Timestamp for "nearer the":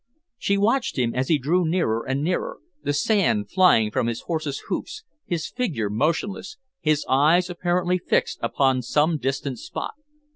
2.23-2.91